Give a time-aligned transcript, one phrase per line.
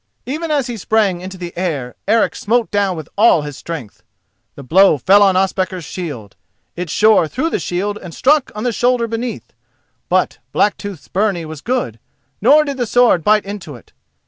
[0.25, 4.01] Even as he sprang into the air, Eric smote down with all his strength.
[4.55, 6.35] The blow fell on Ospakar's shield.
[6.75, 9.53] It shore through the shield and struck on the shoulder beneath.
[10.09, 11.99] But Blacktooth's byrnie was good,
[12.41, 13.93] nor did the sword bite into it.